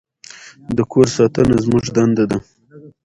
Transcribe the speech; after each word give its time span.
د 0.77 0.79
کور 0.91 1.07
ساتنه 1.17 1.55
زموږ 1.65 1.85
دنده 1.95 2.25
ده. 2.31 2.37